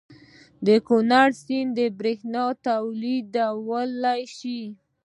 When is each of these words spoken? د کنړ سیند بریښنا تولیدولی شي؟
د 0.65 0.67
کنړ 0.87 1.27
سیند 1.43 1.77
بریښنا 1.99 2.45
تولیدولی 2.67 4.21
شي؟ 4.37 4.61